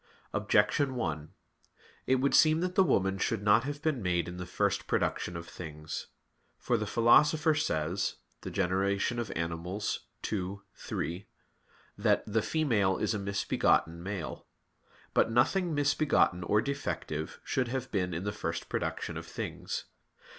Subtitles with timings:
[0.33, 1.29] Objection 1:
[2.07, 5.37] It would seem that the woman should not have been made in the first production
[5.37, 6.07] of things.
[6.57, 8.83] For the Philosopher says (De Gener.
[8.89, 11.27] ii, 3),
[11.99, 14.47] that "the female is a misbegotten male."
[15.13, 19.85] But nothing misbegotten or defective should have been in the first production of things.